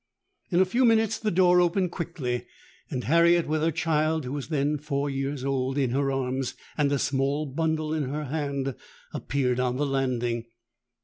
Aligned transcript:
In 0.49 0.59
a 0.59 0.65
few 0.65 0.83
minutes 0.83 1.19
the 1.19 1.29
door 1.29 1.61
opened 1.61 1.91
quickly, 1.91 2.47
and 2.89 3.03
Harriet, 3.03 3.45
with 3.47 3.61
her 3.61 3.69
child 3.69 4.25
(who 4.25 4.31
was 4.31 4.47
then 4.47 4.79
four 4.79 5.11
years 5.11 5.45
old) 5.45 5.77
in 5.77 5.91
her 5.91 6.11
arms 6.11 6.55
and 6.75 6.91
a 6.91 6.97
small 6.97 7.45
bundle 7.45 7.93
in 7.93 8.09
her 8.09 8.23
hand, 8.25 8.73
appeared 9.13 9.59
on 9.59 9.77
the 9.77 9.85
landing. 9.85 10.45